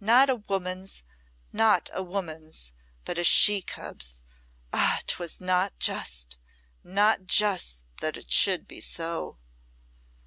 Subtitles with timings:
[0.00, 1.02] Not a woman's
[1.52, 2.72] not a woman's,
[3.04, 4.22] but a she cub's.
[4.72, 5.00] Ah!
[5.06, 6.38] 'twas not just
[6.82, 9.36] not just that it should be so!"